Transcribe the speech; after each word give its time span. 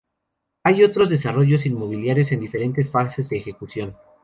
Hay 0.63 0.81
otros 0.83 1.11
desarrollos 1.11 1.67
inmobiliarios 1.67 2.31
en 2.31 2.39
diferentes 2.39 2.89
fases 2.89 3.29
de 3.29 3.37
ejecución. 3.37 3.95